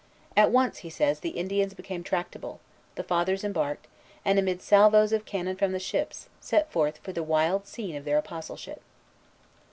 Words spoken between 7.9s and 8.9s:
of their apostleship.